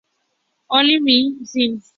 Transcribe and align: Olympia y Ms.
Olympia 0.69 1.13
y 1.15 1.69
Ms. 1.73 1.85